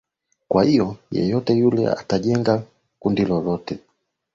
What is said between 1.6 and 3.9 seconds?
ule atakaejenga kundi lolote